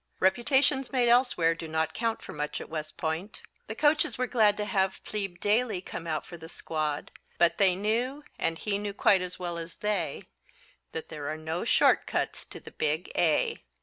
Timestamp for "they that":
9.75-11.09